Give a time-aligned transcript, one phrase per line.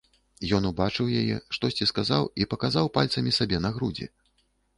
[0.57, 4.11] Ён убачыў яе, штосьці сказаў і паказаў пальцамі сабе на грудзі.